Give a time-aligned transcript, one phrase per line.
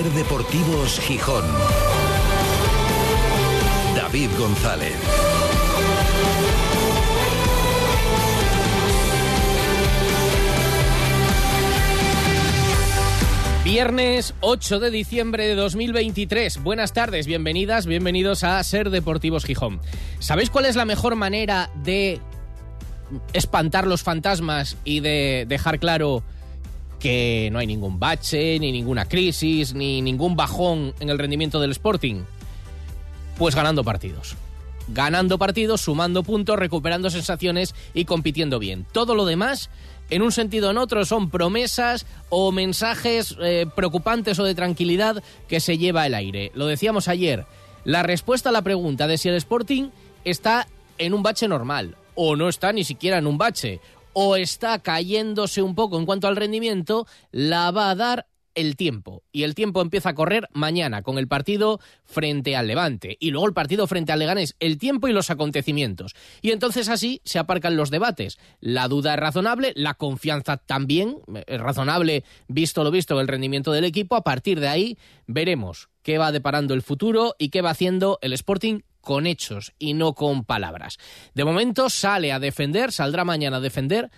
[0.00, 1.44] Ser Deportivos Gijón.
[3.94, 4.94] David González.
[13.62, 16.62] Viernes 8 de diciembre de 2023.
[16.62, 19.82] Buenas tardes, bienvenidas, bienvenidos a Ser Deportivos Gijón.
[20.18, 22.22] ¿Sabéis cuál es la mejor manera de
[23.34, 26.22] espantar los fantasmas y de dejar claro
[27.00, 31.72] que no hay ningún bache, ni ninguna crisis, ni ningún bajón en el rendimiento del
[31.72, 32.22] Sporting?
[33.38, 34.36] Pues ganando partidos.
[34.88, 38.86] Ganando partidos, sumando puntos, recuperando sensaciones y compitiendo bien.
[38.92, 39.70] Todo lo demás,
[40.10, 45.22] en un sentido o en otro, son promesas o mensajes eh, preocupantes o de tranquilidad
[45.48, 46.52] que se lleva el aire.
[46.54, 47.46] Lo decíamos ayer,
[47.84, 49.88] la respuesta a la pregunta de si el Sporting
[50.24, 53.80] está en un bache normal o no está ni siquiera en un bache
[54.12, 59.22] o está cayéndose un poco en cuanto al rendimiento, la va a dar el tiempo.
[59.32, 63.46] Y el tiempo empieza a correr mañana con el partido frente al Levante y luego
[63.46, 64.56] el partido frente al Leganés.
[64.60, 66.14] El tiempo y los acontecimientos.
[66.42, 68.38] Y entonces así se aparcan los debates.
[68.60, 73.84] La duda es razonable, la confianza también es razonable, visto lo visto, el rendimiento del
[73.84, 74.16] equipo.
[74.16, 78.32] A partir de ahí veremos qué va deparando el futuro y qué va haciendo el
[78.32, 80.98] Sporting con hechos y no con palabras.
[81.34, 84.10] De momento sale a defender, saldrá mañana a defender.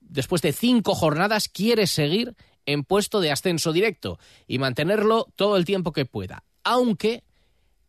[0.00, 2.34] Después de cinco jornadas quiere seguir
[2.66, 6.44] en puesto de ascenso directo y mantenerlo todo el tiempo que pueda.
[6.64, 7.24] Aunque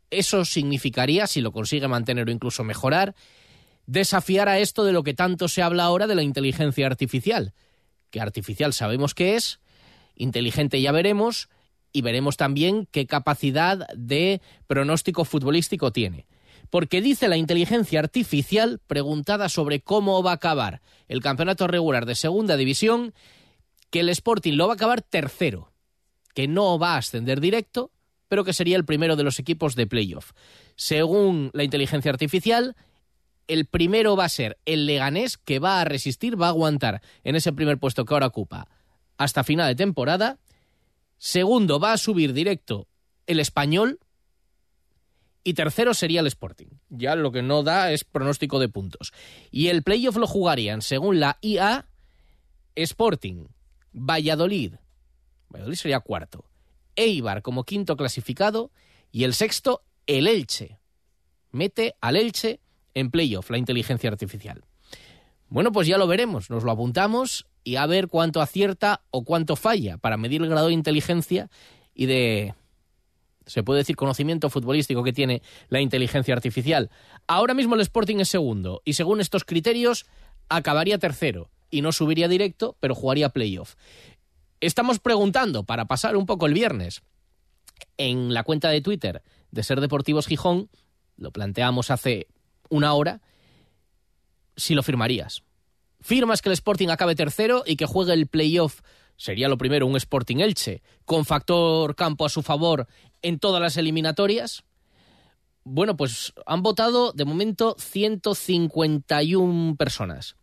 [0.10, 3.16] eso significaría, si lo consigue mantener o incluso mejorar,
[3.86, 7.54] desafiar a esto de lo que tanto se habla ahora de la inteligencia artificial.
[8.10, 9.60] Que artificial sabemos que es,
[10.16, 11.50] inteligente ya veremos,
[11.92, 16.28] y veremos también qué capacidad de pronóstico futbolístico tiene.
[16.70, 22.16] Porque dice la inteligencia artificial, preguntada sobre cómo va a acabar el campeonato regular de
[22.16, 23.14] segunda división,
[23.90, 25.72] que el Sporting lo va a acabar tercero,
[26.36, 27.92] que no va a ascender directo,
[28.28, 30.34] pero que sería el primero de los equipos de playoff.
[30.76, 32.76] Según la inteligencia artificial,
[33.48, 37.36] el primero va a ser el Leganés, que va a resistir, va a aguantar en
[37.36, 38.68] ese primer puesto que ahora ocupa
[39.18, 40.38] hasta final de temporada.
[41.20, 42.88] Segundo, va a subir directo
[43.28, 44.00] el español.
[45.44, 46.68] Y tercero sería el Sporting.
[46.90, 49.14] Ya lo que no da es pronóstico de puntos.
[49.52, 51.88] Y el playoff lo jugarían, según la IA,
[52.76, 53.48] Sporting,
[53.94, 54.76] Valladolid.
[55.50, 56.46] Valladolid sería cuarto.
[56.96, 58.72] Eibar como quinto clasificado.
[59.12, 60.80] Y el sexto, el Elche.
[61.52, 62.60] Mete al Elche
[62.94, 64.64] en playoff la inteligencia artificial.
[65.50, 66.50] Bueno, pues ya lo veremos.
[66.50, 70.70] Nos lo apuntamos y a ver cuánto acierta o cuánto falla para medir el grado
[70.70, 71.52] de inteligencia
[71.94, 72.56] y de
[73.46, 76.90] se puede decir conocimiento futbolístico que tiene la inteligencia artificial.
[77.28, 80.08] Ahora mismo el Sporting es segundo y según estos criterios
[80.50, 83.76] acabaría tercero y no subiría directo, pero jugaría playoff.
[84.62, 87.04] Estamos preguntando para pasar un poco el viernes
[87.98, 89.22] en la cuenta de Twitter
[89.52, 90.72] de Ser Deportivos Gijón,
[91.18, 92.26] lo planteamos hace
[92.70, 93.22] una hora,
[94.56, 95.44] si lo firmarías.
[96.02, 98.82] ¿Firmas que el Sporting acabe tercero y que juegue el playoff?
[99.18, 102.88] Sería lo primero un Sporting Elche, con factor campo a su favor
[103.22, 104.64] en todas las eliminatorias.
[105.66, 110.38] Bueno, pues han votado de momento 151 personas.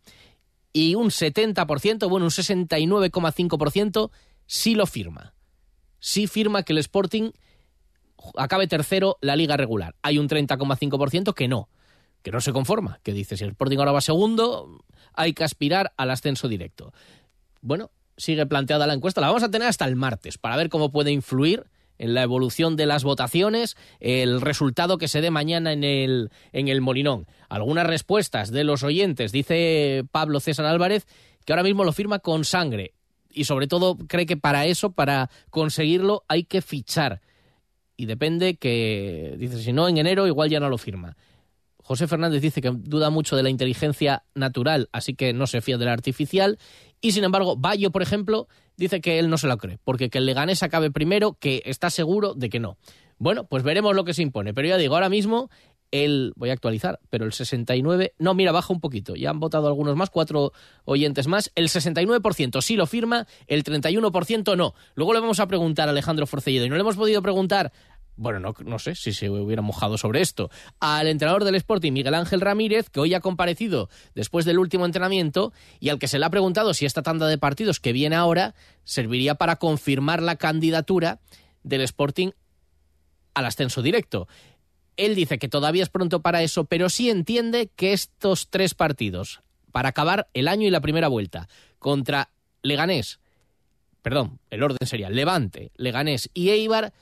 [0.73, 4.11] Y un 70%, bueno, un 69,5%
[4.45, 5.33] sí lo firma.
[5.99, 7.31] Sí firma que el Sporting
[8.35, 9.95] acabe tercero la liga regular.
[10.03, 11.67] Hay un 30,5% que no
[12.27, 14.83] que no se conforma, que dice, si el Sporting ahora va segundo,
[15.17, 16.93] hay que aspirar al ascenso directo.
[17.61, 20.91] Bueno, sigue planteada la encuesta, la vamos a tener hasta el martes para ver cómo
[20.91, 21.65] puede influir
[21.97, 26.67] en la evolución de las votaciones, el resultado que se dé mañana en el, en
[26.67, 27.25] el Molinón.
[27.49, 31.07] Algunas respuestas de los oyentes, dice Pablo César Álvarez,
[31.43, 32.93] que ahora mismo lo firma con sangre
[33.37, 37.21] y sobre todo cree que para eso, para conseguirlo, hay que fichar.
[37.95, 41.15] Y depende que, dice, si no, en enero igual ya no lo firma.
[41.87, 45.77] José Fernández dice que duda mucho de la inteligencia natural, así que no se fía
[45.77, 46.59] de la artificial.
[46.99, 50.17] Y sin embargo, Bayo, por ejemplo, dice que él no se lo cree, porque que
[50.17, 52.77] el Leganés acabe primero, que está seguro de que no.
[53.19, 54.53] Bueno, pues veremos lo que se impone.
[54.53, 55.49] Pero ya digo, ahora mismo
[55.91, 59.67] el, voy a actualizar, pero el 69, no, mira, baja un poquito, ya han votado
[59.67, 60.51] algunos más, cuatro
[60.83, 64.73] oyentes más, el 69% sí lo firma, el 31% no.
[64.95, 67.71] Luego le vamos a preguntar a Alejandro Forcelledo y no le hemos podido preguntar
[68.17, 70.49] bueno, no, no, sé si se hubiera mojado sobre esto,
[70.79, 75.53] al entrenador del Sporting, Miguel Ángel Ramírez, que hoy ha comparecido después del último entrenamiento
[75.79, 78.55] y al que se le ha preguntado si esta tanda de partidos que viene ahora
[78.83, 81.19] serviría para confirmar la candidatura
[81.63, 82.31] del Sporting
[83.33, 84.27] al ascenso directo.
[84.97, 89.41] Él dice que todavía es pronto para eso, pero sí entiende que estos tres partidos,
[89.71, 91.47] para acabar el año y la primera vuelta,
[91.77, 92.31] contra
[92.63, 93.19] Leganés,
[94.01, 96.93] perdón, el orden sería Levante, Leganés y Eibar,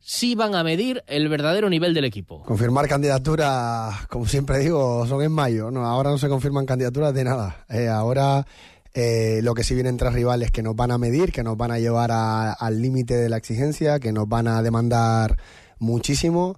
[0.00, 2.42] sí van a medir el verdadero nivel del equipo.
[2.44, 5.70] Confirmar candidaturas, como siempre digo, son en mayo.
[5.70, 7.66] No, ahora no se confirman candidaturas de nada.
[7.68, 8.46] Eh, ahora
[8.94, 11.72] eh, lo que sí vienen tres rivales que nos van a medir, que nos van
[11.72, 15.36] a llevar al límite de la exigencia, que nos van a demandar
[15.78, 16.56] muchísimo,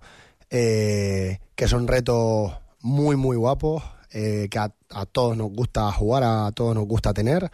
[0.50, 6.50] eh, que son retos muy, muy guapos, que a, a, todos nos gusta jugar, a
[6.50, 7.48] todos nos gusta tener,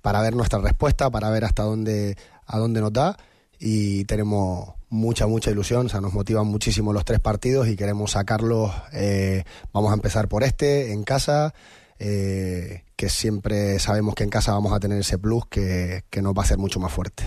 [0.00, 3.16] para ver nuestra respuesta, para ver hasta dónde, a dónde nos da
[3.64, 8.10] y tenemos mucha, mucha ilusión, o sea, nos motivan muchísimo los tres partidos y queremos
[8.10, 11.54] sacarlos, eh, vamos a empezar por este, en casa,
[12.00, 16.34] eh, que siempre sabemos que en casa vamos a tener ese plus que, que nos
[16.34, 17.22] va a hacer mucho más fuerte.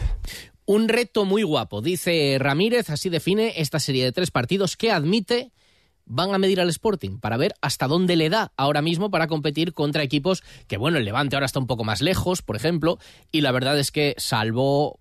[0.66, 5.54] Un reto muy guapo, dice Ramírez, así define esta serie de tres partidos que admite
[6.04, 9.74] van a medir al Sporting para ver hasta dónde le da ahora mismo para competir
[9.74, 13.00] contra equipos que, bueno, el Levante ahora está un poco más lejos, por ejemplo,
[13.32, 15.00] y la verdad es que salvo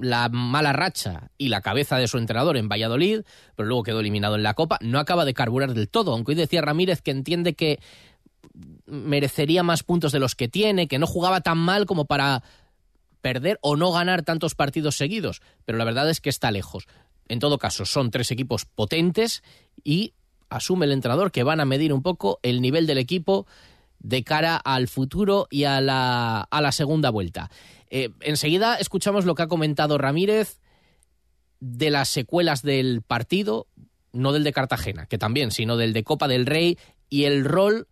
[0.00, 3.22] la mala racha y la cabeza de su entrenador en Valladolid,
[3.54, 6.36] pero luego quedó eliminado en la Copa, no acaba de carburar del todo, aunque hoy
[6.36, 7.78] decía Ramírez que entiende que
[8.86, 12.42] merecería más puntos de los que tiene, que no jugaba tan mal como para
[13.20, 16.86] perder o no ganar tantos partidos seguidos, pero la verdad es que está lejos.
[17.28, 19.42] En todo caso, son tres equipos potentes
[19.82, 20.14] y
[20.48, 23.46] asume el entrenador que van a medir un poco el nivel del equipo
[23.98, 27.50] de cara al futuro y a la, a la segunda vuelta.
[27.90, 30.60] Eh, enseguida escuchamos lo que ha comentado Ramírez
[31.60, 33.66] de las secuelas del partido,
[34.12, 36.78] no del de Cartagena, que también, sino del de Copa del Rey
[37.08, 37.88] y el rol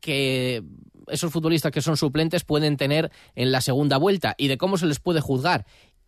[0.00, 0.62] que
[1.08, 4.86] esos futbolistas que son suplentes pueden tener en la segunda vuelta y de cómo se
[4.86, 5.66] les puede juzgar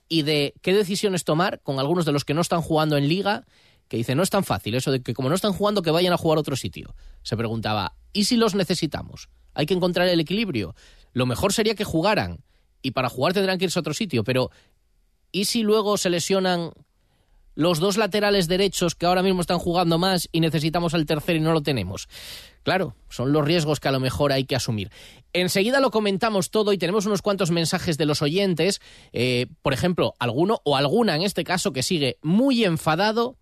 [0.08, 3.44] y de qué decisiones tomar con algunos de los que no están jugando en liga,
[3.88, 6.12] que dice, no es tan fácil eso de que como no están jugando que vayan
[6.12, 6.94] a jugar a otro sitio.
[7.22, 9.28] Se preguntaba, ¿y si los necesitamos?
[9.52, 10.74] Hay que encontrar el equilibrio.
[11.12, 12.40] Lo mejor sería que jugaran
[12.80, 14.50] y para jugar tendrán que irse a otro sitio, pero
[15.32, 16.70] ¿y si luego se lesionan
[17.54, 21.42] los dos laterales derechos que ahora mismo están jugando más y necesitamos al tercero y
[21.42, 22.08] no lo tenemos?
[22.62, 24.90] Claro, son los riesgos que a lo mejor hay que asumir.
[25.34, 28.80] Enseguida lo comentamos todo y tenemos unos cuantos mensajes de los oyentes,
[29.12, 33.36] eh, por ejemplo, alguno o alguna en este caso que sigue muy enfadado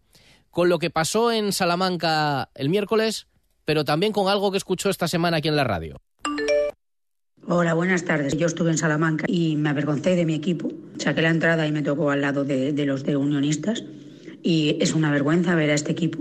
[0.50, 3.28] con lo que pasó en Salamanca el miércoles,
[3.64, 6.00] pero también con algo que escuchó esta semana aquí en la radio.
[7.46, 8.36] Hola, buenas tardes.
[8.38, 10.72] Yo estuve en Salamanca y me avergoncé de mi equipo.
[10.96, 13.84] Saqué la entrada y me tocó al lado de, los de Unionistas.
[14.42, 16.18] Y es una vergüenza ver a este equipo.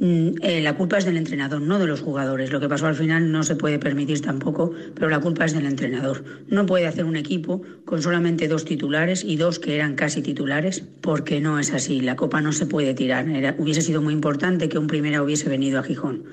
[0.00, 2.52] Mm, eh, la culpa es del entrenador, no de los jugadores.
[2.52, 5.66] Lo que pasó al final no se puede permitir tampoco, pero la culpa es del
[5.66, 6.24] entrenador.
[6.46, 10.84] No puede hacer un equipo con solamente dos titulares y dos que eran casi titulares,
[11.00, 12.00] porque no es así.
[12.00, 13.26] La copa no se puede tirar.
[13.58, 16.24] hubiese sido muy importante que un primera hubiese venido a Gijón.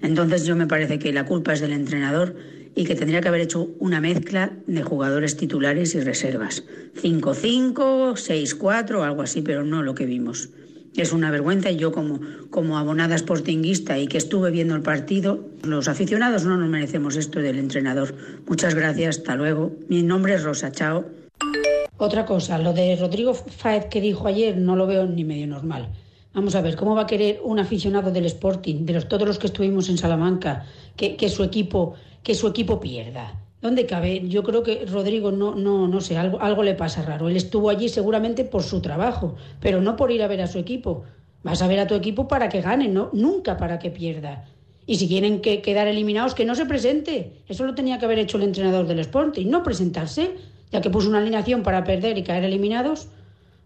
[0.00, 2.34] Entonces yo me parece que la culpa es del entrenador
[2.74, 6.64] y que tendría que haber hecho una mezcla de jugadores titulares y reservas.
[7.02, 10.48] 5-5, 6-4, algo así, pero no lo que vimos.
[10.96, 12.20] Es una vergüenza y yo como,
[12.50, 17.40] como abonada sportinguista y que estuve viendo el partido, los aficionados no nos merecemos esto
[17.40, 18.14] del entrenador.
[18.46, 19.72] Muchas gracias, hasta luego.
[19.88, 21.04] Mi nombre es Rosa, chao.
[21.96, 25.90] Otra cosa, lo de Rodrigo Faez que dijo ayer no lo veo ni medio normal.
[26.32, 29.38] Vamos a ver, ¿cómo va a querer un aficionado del Sporting, de los, todos los
[29.38, 30.64] que estuvimos en Salamanca,
[30.96, 33.34] que, que su equipo que su equipo pierda.
[33.60, 34.26] ¿Dónde cabe?
[34.26, 37.28] Yo creo que Rodrigo no, no, no sé, algo, algo le pasa raro.
[37.28, 40.58] Él estuvo allí seguramente por su trabajo, pero no por ir a ver a su
[40.58, 41.04] equipo.
[41.42, 44.46] Vas a ver a tu equipo para que gane, no, nunca para que pierda.
[44.86, 47.42] Y si quieren que quedar eliminados, que no se presente.
[47.48, 50.36] Eso lo tenía que haber hecho el entrenador del Sporting, no presentarse,
[50.72, 53.08] ya que puso una alineación para perder y caer eliminados.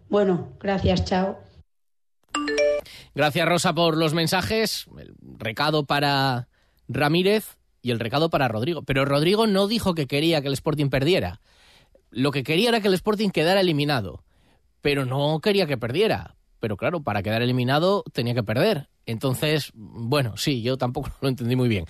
[0.09, 1.39] Bueno, gracias, chao.
[3.15, 4.87] Gracias, Rosa, por los mensajes.
[5.37, 6.49] Recado para
[6.89, 8.81] Ramírez y el recado para Rodrigo.
[8.81, 11.39] Pero Rodrigo no dijo que quería que el Sporting perdiera.
[12.09, 14.23] Lo que quería era que el Sporting quedara eliminado.
[14.81, 16.35] Pero no quería que perdiera.
[16.59, 18.89] Pero claro, para quedar eliminado tenía que perder.
[19.05, 21.85] Entonces, bueno, sí, yo tampoco lo entendí muy bien.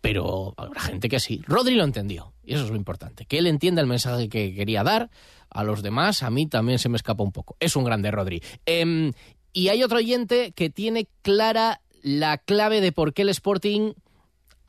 [0.00, 1.42] Pero habrá gente que sí.
[1.46, 2.32] Rodri lo entendió.
[2.42, 3.24] Y eso es lo importante.
[3.24, 5.10] Que él entienda el mensaje que quería dar.
[5.48, 7.56] A los demás, a mí también se me escapa un poco.
[7.60, 8.42] Es un grande Rodri.
[8.66, 9.12] Em,
[9.52, 13.92] y hay otro oyente que tiene clara la clave de por qué el Sporting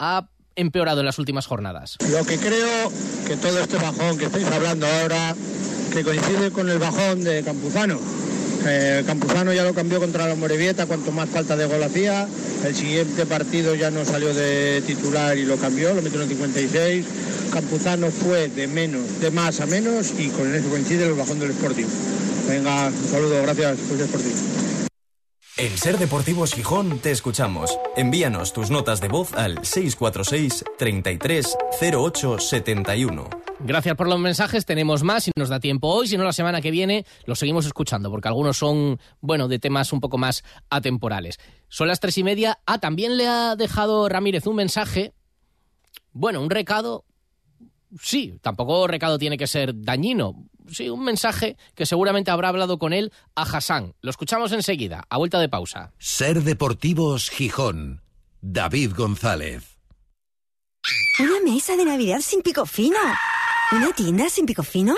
[0.01, 1.97] ha empeorado en las últimas jornadas?
[2.09, 2.91] Lo que creo
[3.27, 5.35] que todo este bajón que estáis hablando ahora,
[5.93, 7.99] que coincide con el bajón de Campuzano.
[8.65, 12.27] Eh, Campuzano ya lo cambió contra la Morevieta, cuanto más falta de gol hacía.
[12.65, 16.35] El siguiente partido ya no salió de titular y lo cambió, lo metió en el
[16.35, 17.05] 56.
[17.51, 21.51] Campuzano fue de menos, de más a menos y con eso coincide el bajón del
[21.51, 21.87] Sporting.
[22.47, 24.90] Venga, un saludo, gracias Sporting.
[25.61, 27.77] En Ser Deportivos Gijón te escuchamos.
[27.95, 31.55] Envíanos tus notas de voz al 646 33
[31.93, 33.29] 08 71.
[33.59, 34.65] Gracias por los mensajes.
[34.65, 36.07] Tenemos más si nos da tiempo hoy.
[36.07, 39.93] Si no, la semana que viene los seguimos escuchando porque algunos son, bueno, de temas
[39.93, 41.37] un poco más atemporales.
[41.69, 42.57] Son las tres y media.
[42.65, 45.13] Ah, también le ha dejado Ramírez un mensaje.
[46.11, 47.05] Bueno, un recado.
[47.99, 50.45] Sí, tampoco recado tiene que ser dañino.
[50.69, 53.93] Sí, un mensaje que seguramente habrá hablado con él a Hassan.
[54.01, 55.91] Lo escuchamos enseguida, a vuelta de pausa.
[55.97, 58.01] Ser Deportivos Gijón.
[58.41, 59.77] David González.
[61.19, 62.97] Una mesa de Navidad sin pico fino.
[63.71, 64.95] ¿Una tienda sin pico fino?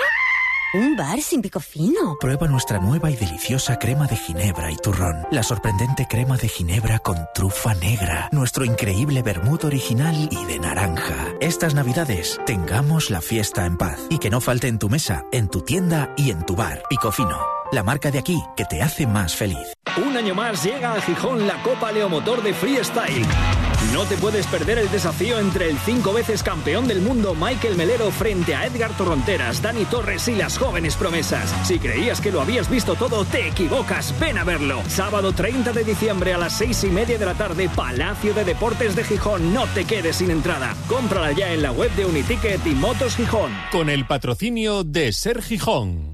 [0.74, 2.16] ¿Un bar sin pico fino?
[2.18, 5.24] Prueba nuestra nueva y deliciosa crema de ginebra y turrón.
[5.30, 8.28] La sorprendente crema de ginebra con trufa negra.
[8.32, 11.28] Nuestro increíble vermut original y de naranja.
[11.40, 14.00] Estas navidades, tengamos la fiesta en paz.
[14.10, 16.82] Y que no falte en tu mesa, en tu tienda y en tu bar.
[16.90, 17.38] Pico fino.
[17.74, 19.74] La marca de aquí que te hace más feliz.
[19.96, 23.26] Un año más llega a Gijón la Copa Leomotor de Freestyle.
[23.92, 28.12] No te puedes perder el desafío entre el cinco veces campeón del mundo Michael Melero
[28.12, 31.52] frente a Edgar Torronteras, Dani Torres y las jóvenes promesas.
[31.66, 34.14] Si creías que lo habías visto todo, te equivocas.
[34.20, 34.80] Ven a verlo.
[34.86, 38.94] Sábado 30 de diciembre a las seis y media de la tarde, Palacio de Deportes
[38.94, 39.52] de Gijón.
[39.52, 40.76] No te quedes sin entrada.
[40.86, 43.50] Cómprala ya en la web de Uniticket y Motos Gijón.
[43.72, 46.13] Con el patrocinio de Ser Gijón.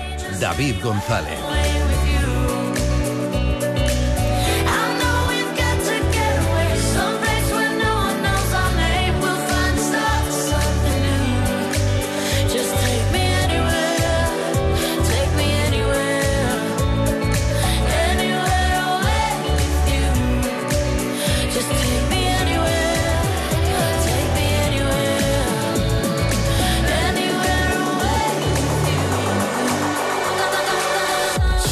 [0.39, 1.60] David González.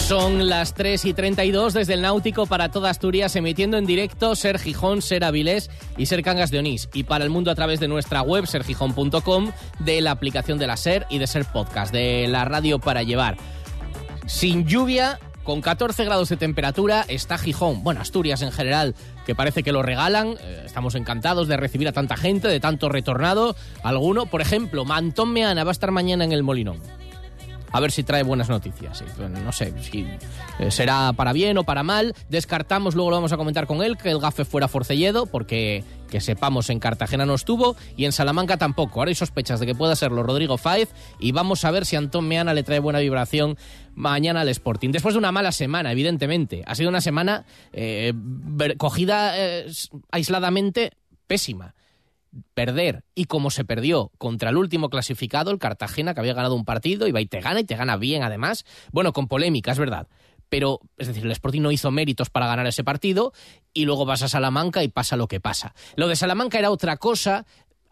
[0.09, 4.57] Son las 3 y 32 desde el Náutico para toda Asturias, emitiendo en directo Ser
[4.57, 6.89] Gijón, Ser Avilés y Ser Cangas de Onís.
[6.95, 10.77] Y para el mundo a través de nuestra web, sergijón.com, de la aplicación de la
[10.77, 13.37] Ser y de Ser Podcast, de la radio para llevar.
[14.25, 17.83] Sin lluvia, con 14 grados de temperatura, está Gijón.
[17.83, 18.95] Bueno, Asturias en general,
[19.27, 20.37] que parece que lo regalan.
[20.41, 23.55] Eh, estamos encantados de recibir a tanta gente, de tanto retornado.
[23.83, 26.81] Alguno, por ejemplo, Mantón Meana va a estar mañana en el Molinón
[27.71, 29.03] a ver si trae buenas noticias.
[29.43, 30.07] No sé si
[30.59, 32.13] eh, será para bien o para mal.
[32.29, 36.21] Descartamos, luego lo vamos a comentar con él, que el gafe fuera Forcelledo, porque que
[36.21, 38.99] sepamos en Cartagena no estuvo y en Salamanca tampoco.
[38.99, 42.27] Ahora hay sospechas de que pueda serlo Rodrigo Fáez y vamos a ver si Antón
[42.27, 43.57] Meana le trae buena vibración
[43.93, 44.91] mañana al Sporting.
[44.91, 46.63] Después de una mala semana, evidentemente.
[46.65, 48.13] Ha sido una semana eh,
[48.77, 49.67] cogida eh,
[50.11, 50.93] aisladamente
[51.27, 51.75] pésima
[52.53, 56.65] perder y como se perdió contra el último clasificado, el Cartagena, que había ganado un
[56.65, 60.07] partido, va y te gana y te gana bien además, bueno, con polémica, es verdad.
[60.49, 63.33] Pero, es decir, el Sporting no hizo méritos para ganar ese partido
[63.73, 65.75] y luego vas a Salamanca y pasa lo que pasa.
[65.95, 67.45] Lo de Salamanca era otra cosa,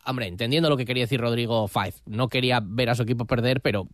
[0.05, 3.61] hombre, entendiendo lo que quería decir Rodrigo Five, no quería ver a su equipo perder,
[3.61, 3.87] pero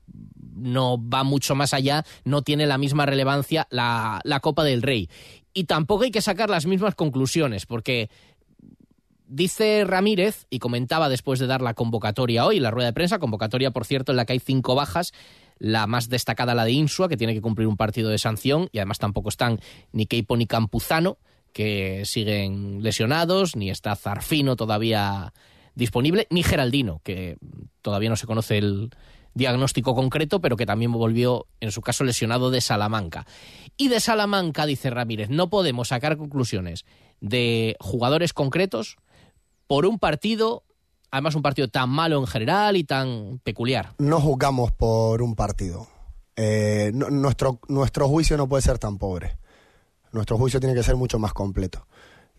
[0.53, 5.09] no va mucho más allá, no tiene la misma relevancia la, la Copa del Rey.
[5.53, 8.09] Y tampoco hay que sacar las mismas conclusiones, porque
[9.35, 13.71] Dice Ramírez, y comentaba después de dar la convocatoria hoy, la rueda de prensa, convocatoria,
[13.71, 15.11] por cierto, en la que hay cinco bajas,
[15.57, 18.77] la más destacada la de Insua, que tiene que cumplir un partido de sanción, y
[18.77, 19.59] además tampoco están
[19.91, 21.17] ni Keipo ni Campuzano,
[21.51, 25.33] que siguen lesionados, ni está Zarfino todavía
[25.73, 27.37] disponible, ni Geraldino, que
[27.81, 28.91] todavía no se conoce el
[29.33, 33.25] diagnóstico concreto, pero que también volvió, en su caso, lesionado de Salamanca.
[33.77, 36.85] Y de Salamanca, dice Ramírez, no podemos sacar conclusiones
[37.19, 38.97] de jugadores concretos
[39.73, 40.61] por un partido,
[41.09, 43.95] además un partido tan malo en general y tan peculiar.
[43.97, 45.87] No juzgamos por un partido.
[46.35, 49.35] Eh, nuestro, nuestro juicio no puede ser tan pobre.
[50.11, 51.87] Nuestro juicio tiene que ser mucho más completo.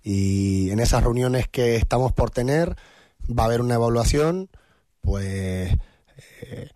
[0.01, 2.77] Y en esas reuniones que estamos por tener
[3.29, 4.49] va a haber una evaluación,
[5.01, 5.77] pues
[6.41, 6.71] eh,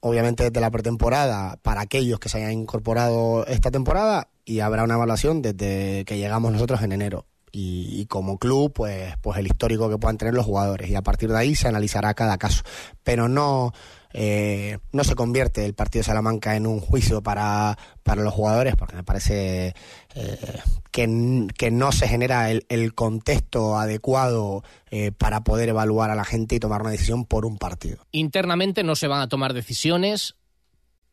[0.00, 4.96] obviamente desde la pretemporada para aquellos que se hayan incorporado esta temporada y habrá una
[4.96, 9.90] evaluación desde que llegamos nosotros en enero y, y, como club, pues, pues el histórico
[9.90, 10.88] que puedan tener los jugadores.
[10.90, 12.62] Y a partir de ahí se analizará cada caso.
[13.04, 13.72] Pero no,
[14.14, 18.76] eh, no se convierte el partido de Salamanca en un juicio para, para los jugadores,
[18.76, 19.74] porque me parece
[20.14, 26.14] eh, que, que, no se genera el, el contexto adecuado eh, para poder evaluar a
[26.14, 28.06] la gente y tomar una decisión por un partido.
[28.12, 30.36] Internamente no se van a tomar decisiones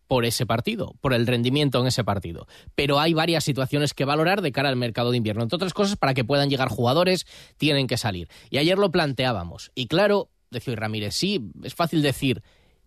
[0.10, 2.48] por ese partido, por el rendimiento en ese partido.
[2.74, 5.44] Pero hay varias situaciones que valorar de cara al mercado de invierno.
[5.44, 8.28] Entre otras cosas, para que puedan llegar jugadores, tienen que salir.
[8.50, 9.72] Y ayer lo planteábamos.
[9.76, 12.42] Y claro, decía Ramírez, sí, es fácil decir,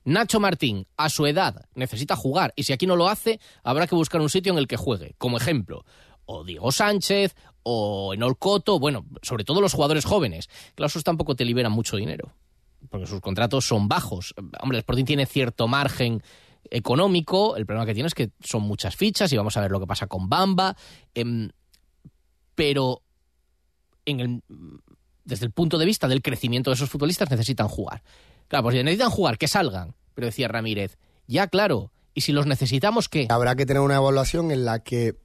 [0.04, 2.52] Nacho Martín, a su edad, necesita jugar.
[2.56, 5.14] Y si aquí no lo hace, habrá que buscar un sitio en el que juegue.
[5.16, 5.84] Como ejemplo,
[6.24, 10.50] o Diego Sánchez, o en Olcoto, bueno, sobre todo los jugadores jóvenes.
[10.74, 12.32] Claro, tampoco te liberan mucho dinero.
[12.90, 14.34] Porque sus contratos son bajos.
[14.60, 16.20] Hombre, el Sporting tiene cierto margen
[16.70, 17.56] económico.
[17.56, 19.86] El problema que tiene es que son muchas fichas y vamos a ver lo que
[19.86, 20.76] pasa con Bamba.
[21.14, 21.48] Eh,
[22.54, 23.02] pero
[24.04, 24.42] en el,
[25.24, 28.02] desde el punto de vista del crecimiento de esos futbolistas necesitan jugar.
[28.48, 29.94] Claro, pues si necesitan jugar, que salgan.
[30.14, 33.26] Pero decía Ramírez, ya claro, y si los necesitamos, ¿qué?
[33.30, 35.16] Habrá que tener una evaluación en la que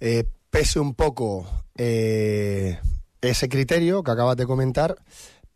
[0.00, 2.78] eh, pese un poco eh,
[3.20, 4.96] ese criterio que acabas de comentar,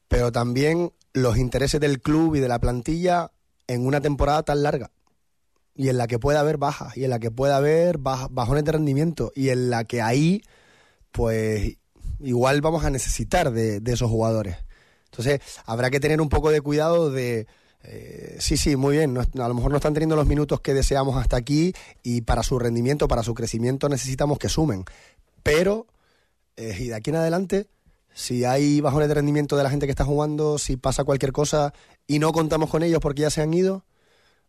[0.09, 3.31] pero también los intereses del club y de la plantilla
[3.67, 4.91] en una temporada tan larga
[5.75, 8.73] y en la que puede haber bajas y en la que puede haber bajones de
[8.73, 10.43] rendimiento y en la que ahí
[11.11, 11.77] pues
[12.21, 14.57] igual vamos a necesitar de, esos jugadores.
[15.07, 17.47] Entonces habrá que tener un poco de cuidado de...
[17.87, 19.17] Eh, sí, sí, muy bien.
[19.19, 22.59] A lo mejor no están teniendo los minutos que deseamos hasta aquí y para su
[22.59, 24.85] rendimiento, para su crecimiento necesitamos que sumen.
[25.43, 25.87] Pero,
[26.57, 27.67] eh, y de aquí en adelante,
[28.15, 31.75] si hay bajones de rendimiento de la gente que está jugando, si pasa cualquier cosa
[32.07, 33.85] y no contamos con ellos porque ya se han ido,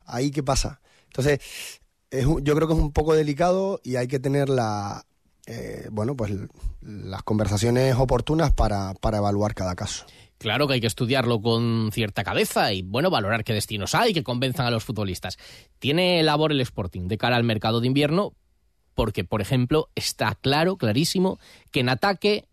[0.05, 0.79] ahí qué pasa.
[1.07, 1.39] Entonces,
[2.11, 5.05] es, yo creo que es un poco delicado y hay que tener la,
[5.47, 6.31] eh, bueno, pues
[6.81, 10.05] las conversaciones oportunas para, para evaluar cada caso.
[10.37, 14.23] Claro que hay que estudiarlo con cierta cabeza y, bueno, valorar qué destinos hay, que
[14.23, 15.37] convenzan a los futbolistas.
[15.79, 18.33] Tiene labor el Sporting de cara al mercado de invierno
[18.93, 21.39] porque, por ejemplo, está claro, clarísimo,
[21.71, 22.47] que en ataque,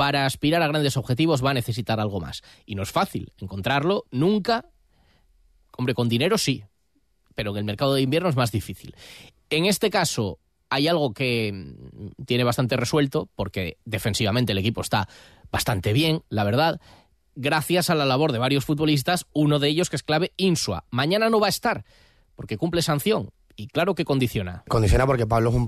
[0.00, 2.40] para aspirar a grandes objetivos, va a necesitar algo más.
[2.64, 4.64] Y no es fácil encontrarlo, nunca.
[5.76, 6.64] Hombre, con dinero sí,
[7.34, 8.96] pero en el mercado de invierno es más difícil.
[9.50, 10.38] En este caso,
[10.70, 11.74] hay algo que
[12.24, 15.06] tiene bastante resuelto, porque defensivamente el equipo está
[15.52, 16.80] bastante bien, la verdad
[17.34, 20.86] gracias a la labor de varios futbolistas, uno de ellos que es clave, Insua.
[20.90, 21.84] Mañana no va a estar
[22.36, 23.32] porque cumple sanción.
[23.56, 24.64] Y claro que condiciona.
[24.68, 25.66] Condiciona porque Pablo es un,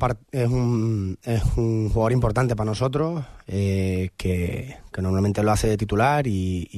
[0.52, 6.26] un, es un jugador importante para nosotros, eh, que, que, normalmente lo hace de titular
[6.26, 6.68] y,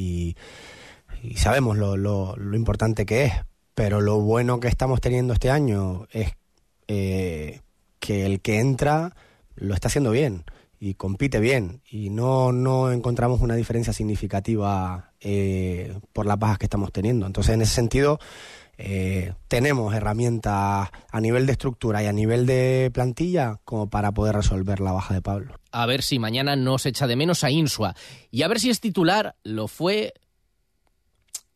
[1.23, 3.33] y, sabemos lo, lo, lo, importante que es.
[3.75, 6.33] Pero lo bueno que estamos teniendo este año es
[6.89, 7.61] eh,
[7.99, 9.15] que el que entra
[9.57, 10.45] lo está haciendo bien
[10.79, 16.67] y compite bien y no, no encontramos una diferencia significativa eh, por las bajas que
[16.67, 17.27] estamos teniendo.
[17.27, 18.19] Entonces, en ese sentido,
[18.77, 24.35] eh, tenemos herramientas a nivel de estructura y a nivel de plantilla como para poder
[24.35, 25.61] resolver la baja de Pablo.
[25.71, 27.95] A ver si mañana no se echa de menos a Insua
[28.31, 30.15] y a ver si es titular, lo fue.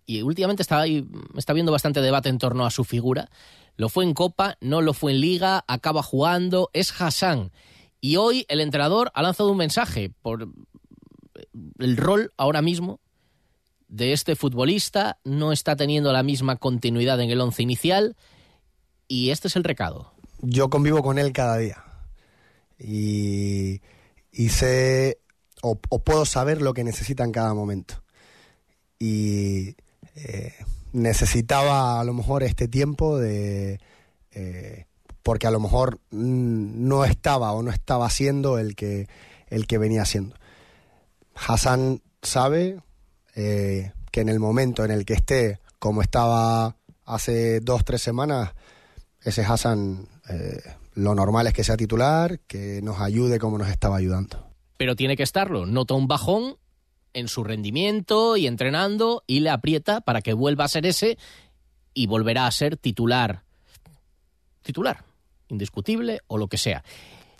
[0.06, 3.28] Y últimamente está, ahí, está viendo bastante debate en torno a su figura.
[3.76, 7.52] Lo fue en Copa, no lo fue en Liga, acaba jugando, es Hassan.
[8.00, 10.48] Y hoy el entrenador ha lanzado un mensaje por
[11.78, 13.00] el rol ahora mismo
[13.88, 18.16] de este futbolista, no está teniendo la misma continuidad en el once inicial
[19.08, 20.12] y este es el recado.
[20.40, 21.82] Yo convivo con él cada día
[22.78, 23.80] y,
[24.30, 25.18] y sé
[25.62, 28.02] o, puedo saber lo que necesita en cada momento.
[28.98, 29.76] Y
[30.14, 30.54] eh,
[30.92, 33.80] necesitaba a lo mejor este tiempo de...
[34.32, 34.84] Eh,
[35.22, 39.08] porque a lo mejor no estaba o no estaba siendo el que,
[39.48, 40.36] el que venía siendo.
[41.34, 42.80] Hassan sabe
[43.40, 46.74] eh, que en el momento en el que esté como estaba
[47.04, 48.50] hace dos, tres semanas,
[49.22, 50.60] ese Hassan eh,
[50.94, 54.44] lo normal es que sea titular, que nos ayude como nos estaba ayudando.
[54.76, 56.56] Pero tiene que estarlo, nota un bajón
[57.14, 61.16] en su rendimiento y entrenando y le aprieta para que vuelva a ser ese
[61.94, 63.44] y volverá a ser titular.
[64.62, 65.04] Titular
[65.48, 66.82] indiscutible o lo que sea.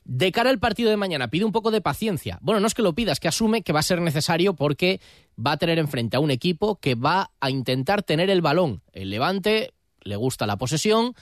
[0.09, 2.39] De cara al partido de mañana, pide un poco de paciencia.
[2.41, 5.03] Bueno, no es que lo pida, es que asume que va a ser necesario porque
[5.39, 8.81] va a tener enfrente a un equipo que va a intentar tener el balón.
[8.95, 11.13] El Levante le gusta la posesión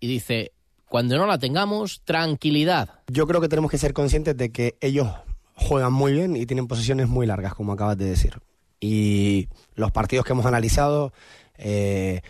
[0.00, 0.50] y dice,
[0.88, 3.02] cuando no la tengamos, tranquilidad.
[3.06, 5.06] Yo creo que tenemos que ser conscientes de que ellos
[5.54, 8.40] juegan muy bien y tienen posesiones muy largas, como acabas de decir.
[8.80, 11.12] Y los partidos que hemos analizado,
[11.56, 12.20] eh,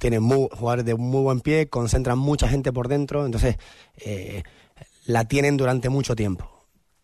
[0.00, 3.58] tienen muy, jugadores de muy buen pie, concentran mucha gente por dentro, entonces
[3.98, 4.42] eh,
[5.06, 6.50] la tienen durante mucho tiempo.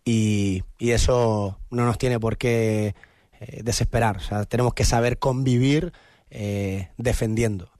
[0.05, 2.95] y, y eso no nos tiene por qué
[3.41, 4.21] eh, desesperar.
[4.49, 5.93] Tenemos que saber convivir
[6.31, 7.71] eh, defendiendo.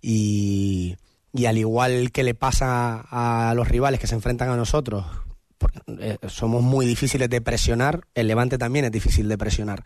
[0.00, 0.96] Y,
[1.32, 5.04] y al igual que le pasa a los rivales que se enfrentan a nosotros,
[5.98, 9.82] eh, somos muy difíciles de presionar, el Levante también es difícil de presionar,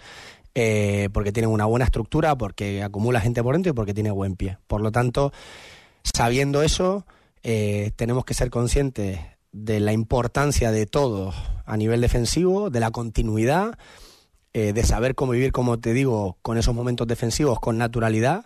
[0.54, 4.36] eh, porque tiene una buena estructura, porque acumula gente por dentro y porque tiene buen
[4.36, 4.58] pie.
[4.66, 5.32] Por lo tanto,
[6.02, 7.06] sabiendo eso,
[7.42, 9.18] tenemos que ser conscientes
[9.52, 11.32] de la importancia de todo
[11.66, 13.78] a nivel defensivo, de la continuidad,
[14.52, 18.44] eh, de saber cómo vivir, como te digo, con esos momentos defensivos con naturalidad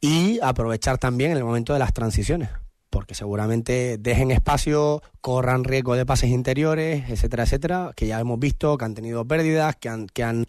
[0.00, 2.48] y aprovechar también el momento de las transiciones,
[2.88, 8.78] porque seguramente dejen espacio, corran riesgo de pases interiores, etcétera, etcétera, que ya hemos visto
[8.78, 10.46] que han tenido pérdidas, que han, que han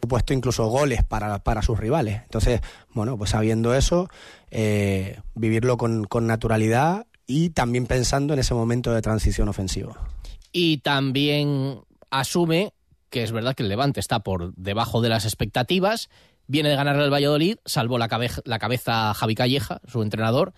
[0.00, 2.22] supuesto incluso goles para, para sus rivales.
[2.22, 2.60] Entonces,
[2.92, 4.08] bueno, pues sabiendo eso,
[4.50, 10.08] eh, vivirlo con, con naturalidad y también pensando en ese momento de transición ofensiva.
[10.52, 12.72] Y también asume
[13.14, 16.08] que es verdad que el Levante está por debajo de las expectativas,
[16.48, 20.52] viene de ganarle al Valladolid, salvó la, cabe la cabeza Javi Calleja, su entrenador,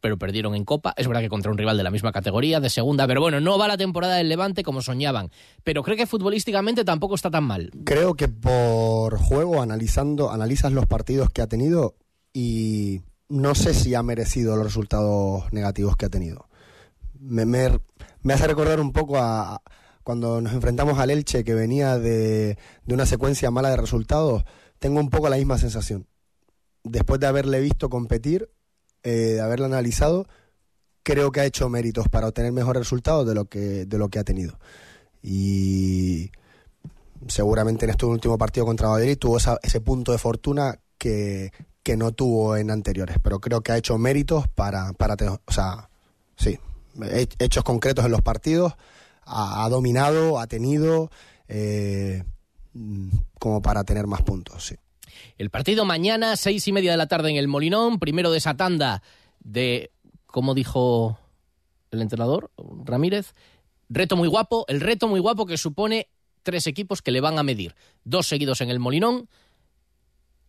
[0.00, 0.94] pero perdieron en Copa.
[0.96, 3.56] Es verdad que contra un rival de la misma categoría, de segunda, pero bueno, no
[3.56, 5.30] va la temporada del Levante como soñaban.
[5.62, 7.70] Pero creo que futbolísticamente tampoco está tan mal.
[7.84, 11.94] Creo que por juego, analizando, analizas los partidos que ha tenido
[12.32, 16.48] y no sé si ha merecido los resultados negativos que ha tenido.
[17.18, 19.62] Me, me, hace recordar un poco a,
[20.02, 24.44] cuando nos enfrentamos al Elche, que venía de, de una secuencia mala de resultados.
[24.78, 26.06] Tengo un poco la misma sensación.
[26.84, 28.50] Después de haberle visto competir,
[29.02, 30.26] eh, de haberlo analizado,
[31.02, 34.18] creo que ha hecho méritos para obtener mejores resultados de lo que, de lo que
[34.18, 34.58] ha tenido.
[35.22, 36.30] Y
[37.26, 41.50] seguramente en este último partido contra Madrid tuvo ese punto de fortuna que,
[41.86, 45.14] que, no tuvo en anteriores, pero creo que ha hecho méritos para, para
[45.46, 45.88] o sea,
[46.36, 46.58] sí,
[47.38, 48.74] hechos concretos en los partidos,
[49.24, 51.10] ha, dominado, ha tenido,
[51.48, 52.24] eh,
[53.38, 54.74] como para tener más puntos, sí.
[55.38, 58.56] El partido mañana, seis y media de la tarde en el Molinón, primero de esa
[58.56, 59.02] tanda
[59.40, 59.90] de,
[60.26, 61.18] como dijo
[61.90, 62.50] el entrenador,
[62.84, 63.32] Ramírez,
[63.88, 66.08] reto muy guapo, el reto muy guapo que supone
[66.42, 67.74] tres equipos que le van a medir.
[68.04, 69.28] Dos seguidos en el Molinón,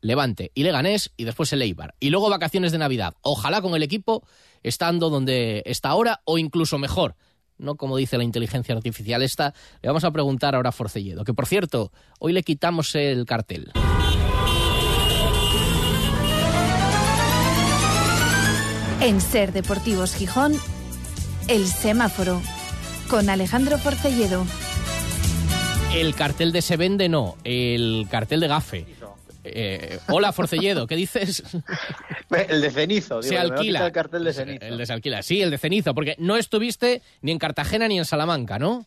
[0.01, 1.95] Levante y Leganés, y después el Eibar.
[1.99, 3.15] Y luego vacaciones de Navidad.
[3.21, 4.25] Ojalá con el equipo
[4.63, 7.15] estando donde está ahora o incluso mejor.
[7.57, 9.53] No como dice la inteligencia artificial esta.
[9.81, 13.71] Le vamos a preguntar ahora a Forcelledo, que por cierto, hoy le quitamos el cartel.
[19.01, 20.53] En Ser Deportivos Gijón,
[21.47, 22.41] El Semáforo,
[23.09, 24.45] con Alejandro Forcelledo.
[25.93, 28.85] El cartel de se vende no, el cartel de gafe.
[29.53, 31.43] Eh, hola Forcelledo, ¿qué dices?
[32.29, 33.85] El de cenizo, digo, se alquila.
[33.85, 34.65] El cartel de cenizo.
[34.65, 37.97] El de se alquila, sí, el de cenizo, porque no estuviste ni en Cartagena ni
[37.97, 38.85] en Salamanca, ¿no?